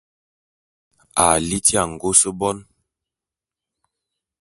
[1.15, 2.65] À liti angôs bone.